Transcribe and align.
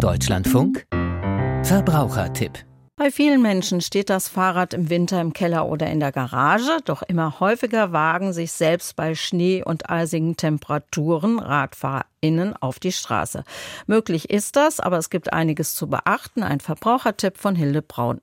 Deutschlandfunk 0.00 0.86
Verbrauchertipp 1.62 2.64
bei 2.96 3.10
vielen 3.10 3.40
Menschen 3.40 3.80
steht 3.80 4.10
das 4.10 4.28
Fahrrad 4.28 4.74
im 4.74 4.90
Winter 4.90 5.22
im 5.22 5.32
Keller 5.32 5.66
oder 5.66 5.86
in 5.86 6.00
der 6.00 6.12
Garage, 6.12 6.80
doch 6.84 7.00
immer 7.00 7.40
häufiger 7.40 7.92
wagen 7.92 8.34
sich 8.34 8.52
selbst 8.52 8.94
bei 8.94 9.14
Schnee 9.14 9.62
und 9.64 9.88
eisigen 9.88 10.36
Temperaturen 10.36 11.38
RadfahrerInnen 11.38 12.54
auf 12.60 12.78
die 12.78 12.92
Straße. 12.92 13.42
Möglich 13.86 14.28
ist 14.28 14.56
das, 14.56 14.80
aber 14.80 14.98
es 14.98 15.08
gibt 15.08 15.32
einiges 15.32 15.72
zu 15.72 15.88
beachten. 15.88 16.42
Ein 16.42 16.60
Verbrauchertipp 16.60 17.38
von 17.38 17.54
Hilde 17.54 17.80
Braun. 17.80 18.20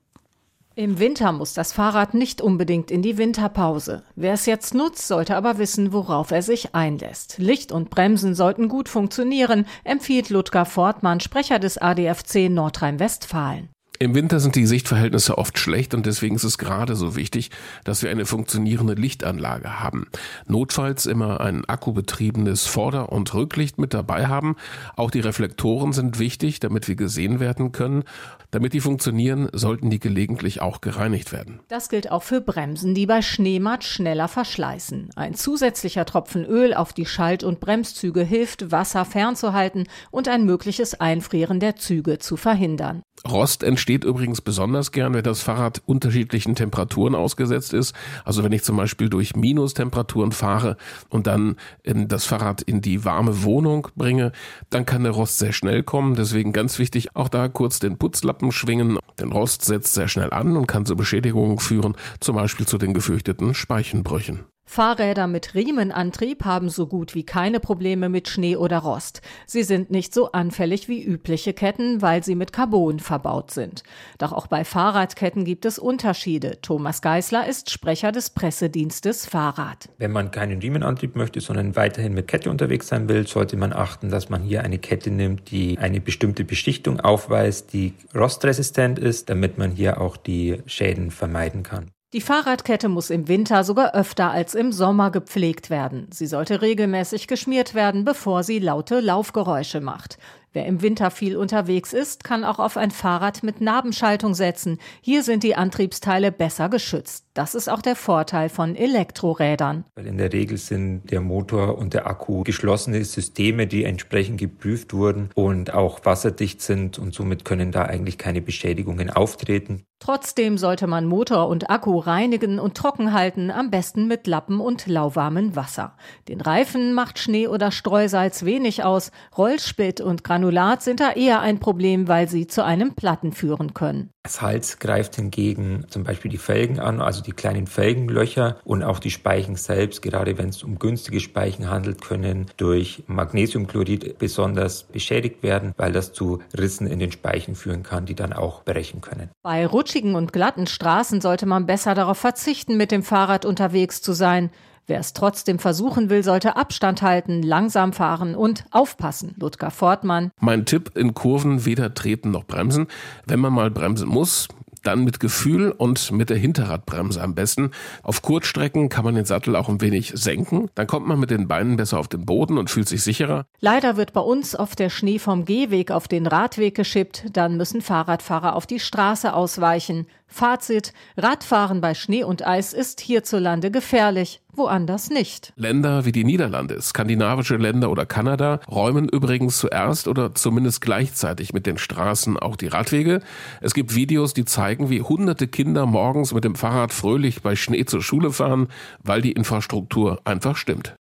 Im 0.78 1.00
Winter 1.00 1.32
muss 1.32 1.54
das 1.54 1.72
Fahrrad 1.72 2.14
nicht 2.14 2.40
unbedingt 2.40 2.92
in 2.92 3.02
die 3.02 3.18
Winterpause. 3.18 4.04
Wer 4.14 4.34
es 4.34 4.46
jetzt 4.46 4.74
nutzt, 4.74 5.08
sollte 5.08 5.34
aber 5.34 5.58
wissen, 5.58 5.92
worauf 5.92 6.30
er 6.30 6.40
sich 6.40 6.72
einlässt. 6.72 7.36
Licht 7.38 7.72
und 7.72 7.90
Bremsen 7.90 8.36
sollten 8.36 8.68
gut 8.68 8.88
funktionieren, 8.88 9.66
empfiehlt 9.82 10.30
Ludger 10.30 10.66
Fortmann, 10.66 11.18
Sprecher 11.18 11.58
des 11.58 11.78
ADFC 11.78 12.48
Nordrhein-Westfalen. 12.48 13.70
Im 14.00 14.14
Winter 14.14 14.38
sind 14.38 14.54
die 14.54 14.66
Sichtverhältnisse 14.66 15.38
oft 15.38 15.58
schlecht 15.58 15.92
und 15.92 16.06
deswegen 16.06 16.36
ist 16.36 16.44
es 16.44 16.56
gerade 16.56 16.94
so 16.94 17.16
wichtig, 17.16 17.50
dass 17.82 18.00
wir 18.00 18.10
eine 18.10 18.26
funktionierende 18.26 18.94
Lichtanlage 18.94 19.80
haben. 19.80 20.06
Notfalls 20.46 21.04
immer 21.06 21.40
ein 21.40 21.64
akkubetriebenes 21.64 22.66
Vorder- 22.66 23.10
und 23.10 23.34
Rücklicht 23.34 23.76
mit 23.78 23.94
dabei 23.94 24.28
haben. 24.28 24.54
Auch 24.94 25.10
die 25.10 25.18
Reflektoren 25.18 25.92
sind 25.92 26.20
wichtig, 26.20 26.60
damit 26.60 26.86
wir 26.86 26.94
gesehen 26.94 27.40
werden 27.40 27.72
können. 27.72 28.04
Damit 28.52 28.72
die 28.72 28.80
funktionieren, 28.80 29.48
sollten 29.52 29.90
die 29.90 29.98
gelegentlich 29.98 30.62
auch 30.62 30.80
gereinigt 30.80 31.32
werden. 31.32 31.58
Das 31.66 31.88
gilt 31.88 32.12
auch 32.12 32.22
für 32.22 32.40
Bremsen, 32.40 32.94
die 32.94 33.06
bei 33.06 33.20
Schneematsch 33.20 33.88
schneller 33.88 34.28
verschleißen. 34.28 35.10
Ein 35.16 35.34
zusätzlicher 35.34 36.04
Tropfen 36.04 36.44
Öl 36.44 36.72
auf 36.72 36.92
die 36.92 37.04
Schalt- 37.04 37.42
und 37.42 37.58
Bremszüge 37.58 38.22
hilft, 38.22 38.70
Wasser 38.70 39.04
fernzuhalten 39.04 39.88
und 40.12 40.28
ein 40.28 40.44
mögliches 40.44 41.00
Einfrieren 41.00 41.58
der 41.58 41.74
Züge 41.74 42.20
zu 42.20 42.36
verhindern. 42.36 43.02
Rost 43.26 43.62
entsteht 43.62 44.04
übrigens 44.04 44.40
besonders 44.40 44.92
gern, 44.92 45.14
wenn 45.14 45.22
das 45.22 45.42
Fahrrad 45.42 45.82
unterschiedlichen 45.86 46.54
Temperaturen 46.54 47.14
ausgesetzt 47.14 47.72
ist. 47.72 47.94
Also 48.24 48.44
wenn 48.44 48.52
ich 48.52 48.62
zum 48.62 48.76
Beispiel 48.76 49.08
durch 49.08 49.34
Minustemperaturen 49.34 50.32
fahre 50.32 50.76
und 51.08 51.26
dann 51.26 51.56
das 51.84 52.26
Fahrrad 52.26 52.62
in 52.62 52.80
die 52.80 53.04
warme 53.04 53.42
Wohnung 53.42 53.88
bringe, 53.96 54.32
dann 54.70 54.86
kann 54.86 55.02
der 55.02 55.12
Rost 55.12 55.38
sehr 55.38 55.52
schnell 55.52 55.82
kommen. 55.82 56.14
Deswegen 56.14 56.52
ganz 56.52 56.78
wichtig, 56.78 57.16
auch 57.16 57.28
da 57.28 57.48
kurz 57.48 57.78
den 57.78 57.98
Putzlappen 57.98 58.52
schwingen. 58.52 58.98
Denn 59.18 59.32
Rost 59.32 59.64
setzt 59.64 59.94
sehr 59.94 60.08
schnell 60.08 60.32
an 60.32 60.56
und 60.56 60.66
kann 60.66 60.86
zu 60.86 60.94
Beschädigungen 60.94 61.58
führen, 61.58 61.96
zum 62.20 62.36
Beispiel 62.36 62.66
zu 62.66 62.78
den 62.78 62.94
gefürchteten 62.94 63.54
Speichenbrüchen. 63.54 64.44
Fahrräder 64.68 65.26
mit 65.26 65.54
Riemenantrieb 65.54 66.44
haben 66.44 66.68
so 66.68 66.86
gut 66.86 67.14
wie 67.14 67.24
keine 67.24 67.58
Probleme 67.58 68.10
mit 68.10 68.28
Schnee 68.28 68.54
oder 68.54 68.80
Rost. 68.80 69.22
Sie 69.46 69.62
sind 69.62 69.90
nicht 69.90 70.12
so 70.12 70.32
anfällig 70.32 70.88
wie 70.88 71.02
übliche 71.02 71.54
Ketten, 71.54 72.02
weil 72.02 72.22
sie 72.22 72.34
mit 72.34 72.52
Carbon 72.52 73.00
verbaut 73.00 73.50
sind. 73.50 73.82
Doch 74.18 74.30
auch 74.30 74.46
bei 74.46 74.64
Fahrradketten 74.64 75.46
gibt 75.46 75.64
es 75.64 75.78
Unterschiede. 75.78 76.58
Thomas 76.60 77.00
Geisler 77.00 77.48
ist 77.48 77.70
Sprecher 77.70 78.12
des 78.12 78.28
Pressedienstes 78.28 79.24
Fahrrad. 79.24 79.88
Wenn 79.96 80.12
man 80.12 80.30
keinen 80.30 80.60
Riemenantrieb 80.60 81.16
möchte, 81.16 81.40
sondern 81.40 81.74
weiterhin 81.74 82.12
mit 82.12 82.28
Kette 82.28 82.50
unterwegs 82.50 82.88
sein 82.88 83.08
will, 83.08 83.26
sollte 83.26 83.56
man 83.56 83.72
achten, 83.72 84.10
dass 84.10 84.28
man 84.28 84.42
hier 84.42 84.64
eine 84.64 84.78
Kette 84.78 85.10
nimmt, 85.10 85.50
die 85.50 85.78
eine 85.78 86.02
bestimmte 86.02 86.44
Beschichtung 86.44 87.00
aufweist, 87.00 87.72
die 87.72 87.94
rostresistent 88.14 88.98
ist, 88.98 89.30
damit 89.30 89.56
man 89.56 89.70
hier 89.70 89.98
auch 89.98 90.18
die 90.18 90.58
Schäden 90.66 91.10
vermeiden 91.10 91.62
kann. 91.62 91.90
Die 92.14 92.22
Fahrradkette 92.22 92.88
muss 92.88 93.10
im 93.10 93.28
Winter 93.28 93.64
sogar 93.64 93.94
öfter 93.94 94.30
als 94.30 94.54
im 94.54 94.72
Sommer 94.72 95.10
gepflegt 95.10 95.68
werden. 95.68 96.08
Sie 96.10 96.26
sollte 96.26 96.62
regelmäßig 96.62 97.26
geschmiert 97.26 97.74
werden, 97.74 98.06
bevor 98.06 98.44
sie 98.44 98.60
laute 98.60 99.00
Laufgeräusche 99.00 99.82
macht. 99.82 100.16
Wer 100.54 100.64
im 100.64 100.80
Winter 100.80 101.10
viel 101.10 101.36
unterwegs 101.36 101.92
ist, 101.92 102.24
kann 102.24 102.44
auch 102.44 102.58
auf 102.58 102.78
ein 102.78 102.90
Fahrrad 102.90 103.42
mit 103.42 103.60
Nabenschaltung 103.60 104.32
setzen. 104.32 104.78
Hier 105.02 105.22
sind 105.22 105.42
die 105.42 105.54
Antriebsteile 105.54 106.32
besser 106.32 106.70
geschützt. 106.70 107.26
Das 107.34 107.54
ist 107.54 107.68
auch 107.68 107.82
der 107.82 107.94
Vorteil 107.94 108.48
von 108.48 108.74
Elektrorädern. 108.74 109.84
Weil 109.94 110.06
in 110.06 110.16
der 110.16 110.32
Regel 110.32 110.56
sind 110.56 111.10
der 111.10 111.20
Motor 111.20 111.76
und 111.76 111.92
der 111.92 112.06
Akku 112.06 112.42
geschlossene 112.42 113.04
Systeme, 113.04 113.66
die 113.66 113.84
entsprechend 113.84 114.40
geprüft 114.40 114.94
wurden 114.94 115.28
und 115.34 115.74
auch 115.74 116.06
wasserdicht 116.06 116.62
sind 116.62 116.98
und 116.98 117.12
somit 117.12 117.44
können 117.44 117.70
da 117.70 117.82
eigentlich 117.82 118.16
keine 118.16 118.40
Beschädigungen 118.40 119.10
auftreten. 119.10 119.84
Trotzdem 120.00 120.58
sollte 120.58 120.86
man 120.86 121.06
Motor 121.06 121.48
und 121.48 121.70
Akku 121.70 121.98
reinigen 121.98 122.60
und 122.60 122.76
trocken 122.76 123.12
halten, 123.12 123.50
am 123.50 123.70
besten 123.70 124.06
mit 124.06 124.26
Lappen 124.26 124.60
und 124.60 124.86
lauwarmem 124.86 125.56
Wasser. 125.56 125.96
Den 126.28 126.40
Reifen 126.40 126.94
macht 126.94 127.18
Schnee 127.18 127.48
oder 127.48 127.72
Streusalz 127.72 128.44
wenig 128.44 128.84
aus, 128.84 129.10
Rollspit 129.36 130.00
und 130.00 130.22
Granulat 130.22 130.82
sind 130.82 131.00
da 131.00 131.10
eher 131.10 131.40
ein 131.40 131.58
Problem, 131.58 132.06
weil 132.06 132.28
sie 132.28 132.46
zu 132.46 132.64
einem 132.64 132.94
Platten 132.94 133.32
führen 133.32 133.74
können. 133.74 134.10
Salz 134.28 134.78
greift 134.78 135.16
hingegen 135.16 135.84
zum 135.88 136.04
Beispiel 136.04 136.30
die 136.30 136.38
Felgen 136.38 136.78
an, 136.78 137.00
also 137.00 137.22
die 137.22 137.32
kleinen 137.32 137.66
Felgenlöcher 137.66 138.58
und 138.64 138.82
auch 138.82 138.98
die 138.98 139.10
Speichen 139.10 139.56
selbst, 139.56 140.02
gerade 140.02 140.38
wenn 140.38 140.50
es 140.50 140.62
um 140.62 140.78
günstige 140.78 141.20
Speichen 141.20 141.70
handelt, 141.70 142.00
können 142.00 142.46
durch 142.56 143.04
Magnesiumchlorid 143.06 144.18
besonders 144.18 144.84
beschädigt 144.84 145.42
werden, 145.42 145.72
weil 145.76 145.92
das 145.92 146.12
zu 146.12 146.40
Rissen 146.56 146.86
in 146.86 146.98
den 146.98 147.12
Speichen 147.12 147.54
führen 147.54 147.82
kann, 147.82 148.06
die 148.06 148.14
dann 148.14 148.32
auch 148.32 148.64
brechen 148.64 149.00
können. 149.00 149.30
Bei 149.42 149.66
rutschigen 149.66 150.14
und 150.14 150.32
glatten 150.32 150.66
Straßen 150.66 151.20
sollte 151.20 151.46
man 151.46 151.66
besser 151.66 151.94
darauf 151.94 152.18
verzichten, 152.18 152.76
mit 152.76 152.90
dem 152.90 153.02
Fahrrad 153.02 153.44
unterwegs 153.44 154.02
zu 154.02 154.12
sein. 154.12 154.50
Wer 154.88 155.00
es 155.00 155.12
trotzdem 155.12 155.58
versuchen 155.58 156.08
will, 156.08 156.24
sollte 156.24 156.56
Abstand 156.56 157.02
halten, 157.02 157.42
langsam 157.42 157.92
fahren 157.92 158.34
und 158.34 158.64
aufpassen. 158.70 159.34
Ludger 159.38 159.70
Fortmann. 159.70 160.30
Mein 160.40 160.64
Tipp 160.64 160.92
in 160.96 161.12
Kurven 161.12 161.66
weder 161.66 161.92
treten 161.92 162.30
noch 162.30 162.44
bremsen. 162.44 162.86
Wenn 163.26 163.38
man 163.38 163.52
mal 163.52 163.70
bremsen 163.70 164.08
muss, 164.08 164.48
dann 164.82 165.04
mit 165.04 165.20
Gefühl 165.20 165.72
und 165.72 166.10
mit 166.12 166.30
der 166.30 166.38
Hinterradbremse 166.38 167.20
am 167.20 167.34
besten. 167.34 167.72
Auf 168.02 168.22
Kurzstrecken 168.22 168.88
kann 168.88 169.04
man 169.04 169.14
den 169.14 169.26
Sattel 169.26 169.56
auch 169.56 169.68
ein 169.68 169.82
wenig 169.82 170.12
senken. 170.14 170.70
Dann 170.74 170.86
kommt 170.86 171.06
man 171.06 171.20
mit 171.20 171.30
den 171.30 171.48
Beinen 171.48 171.76
besser 171.76 171.98
auf 171.98 172.08
den 172.08 172.24
Boden 172.24 172.56
und 172.56 172.70
fühlt 172.70 172.88
sich 172.88 173.02
sicherer. 173.02 173.44
Leider 173.60 173.98
wird 173.98 174.14
bei 174.14 174.22
uns 174.22 174.58
oft 174.58 174.78
der 174.78 174.88
Schnee 174.88 175.18
vom 175.18 175.44
Gehweg 175.44 175.90
auf 175.90 176.08
den 176.08 176.26
Radweg 176.26 176.74
geschippt. 176.74 177.26
Dann 177.34 177.58
müssen 177.58 177.82
Fahrradfahrer 177.82 178.56
auf 178.56 178.66
die 178.66 178.80
Straße 178.80 179.34
ausweichen. 179.34 180.06
Fazit, 180.28 180.92
Radfahren 181.16 181.80
bei 181.80 181.94
Schnee 181.94 182.22
und 182.22 182.46
Eis 182.46 182.74
ist 182.74 183.00
hierzulande 183.00 183.70
gefährlich, 183.70 184.40
woanders 184.52 185.08
nicht. 185.08 185.54
Länder 185.56 186.04
wie 186.04 186.12
die 186.12 186.24
Niederlande, 186.24 186.80
skandinavische 186.82 187.56
Länder 187.56 187.90
oder 187.90 188.04
Kanada 188.04 188.60
räumen 188.70 189.08
übrigens 189.08 189.58
zuerst 189.58 190.06
oder 190.06 190.34
zumindest 190.34 190.82
gleichzeitig 190.82 191.54
mit 191.54 191.66
den 191.66 191.78
Straßen 191.78 192.38
auch 192.38 192.56
die 192.56 192.68
Radwege. 192.68 193.20
Es 193.62 193.72
gibt 193.72 193.94
Videos, 193.94 194.34
die 194.34 194.44
zeigen, 194.44 194.90
wie 194.90 195.00
hunderte 195.00 195.48
Kinder 195.48 195.86
morgens 195.86 196.34
mit 196.34 196.44
dem 196.44 196.54
Fahrrad 196.54 196.92
fröhlich 196.92 197.42
bei 197.42 197.56
Schnee 197.56 197.86
zur 197.86 198.02
Schule 198.02 198.30
fahren, 198.30 198.68
weil 199.02 199.22
die 199.22 199.32
Infrastruktur 199.32 200.20
einfach 200.24 200.56
stimmt. 200.56 200.98